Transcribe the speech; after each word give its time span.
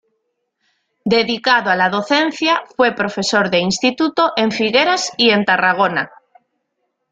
Dedicado 1.15 1.69
a 1.69 1.75
la 1.75 1.87
docencia, 1.89 2.63
fue 2.75 2.95
profesor 2.95 3.51
de 3.51 3.59
instituto 3.59 4.33
en 4.35 4.51
Figueras 4.51 5.11
y 5.15 5.29
en 5.29 5.45
Tarragona. 5.45 6.09